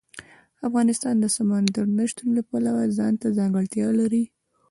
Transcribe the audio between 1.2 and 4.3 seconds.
سمندر نه شتون د پلوه ځانته ځانګړتیا لري.